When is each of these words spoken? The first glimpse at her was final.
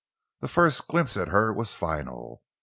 The 0.39 0.47
first 0.47 0.87
glimpse 0.87 1.15
at 1.15 1.27
her 1.27 1.53
was 1.53 1.75
final. 1.75 2.41